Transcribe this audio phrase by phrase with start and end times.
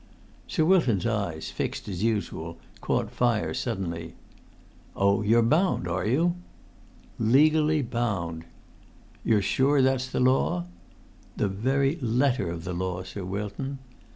[0.47, 4.15] '"Sir Wilton's eyes, fixed as usual, caught fire suddenly.
[4.95, 6.37] "Oh, you're bound, are you?"
[7.19, 8.45] "Legally bound."
[9.23, 10.65] "You're sure that's the law?"
[11.37, 13.77] "The very letter of the law, Sir Wilton."